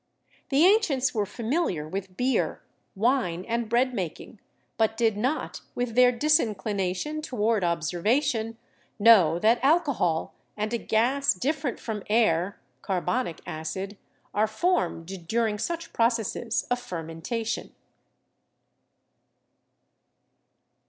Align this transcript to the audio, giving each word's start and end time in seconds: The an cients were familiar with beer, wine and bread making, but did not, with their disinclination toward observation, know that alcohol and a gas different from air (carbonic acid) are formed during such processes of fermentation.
The 0.49 0.65
an 0.65 0.79
cients 0.79 1.13
were 1.13 1.27
familiar 1.27 1.87
with 1.87 2.17
beer, 2.17 2.63
wine 2.95 3.45
and 3.47 3.69
bread 3.69 3.93
making, 3.93 4.39
but 4.75 4.97
did 4.97 5.15
not, 5.15 5.61
with 5.75 5.93
their 5.93 6.11
disinclination 6.11 7.21
toward 7.21 7.63
observation, 7.63 8.57
know 8.97 9.37
that 9.37 9.63
alcohol 9.63 10.33
and 10.57 10.73
a 10.73 10.79
gas 10.79 11.35
different 11.35 11.79
from 11.79 12.01
air 12.09 12.59
(carbonic 12.81 13.41
acid) 13.45 13.95
are 14.33 14.47
formed 14.47 15.27
during 15.27 15.59
such 15.59 15.93
processes 15.93 16.65
of 16.71 16.79
fermentation. 16.79 17.75